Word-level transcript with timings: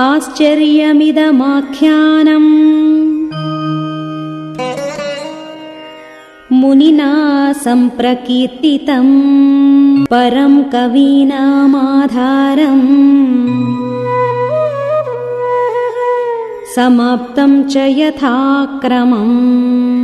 आश्चर्यमिदमाख्यानम् 0.00 2.52
मुनिना 6.60 7.08
सम्प्रकीर्तितम् 7.64 9.12
परम् 10.12 10.56
कवीनामाधारम् 10.74 12.88
समाप्तम् 16.76 17.58
च 17.76 17.84
यथाक्रमम् 18.00 20.02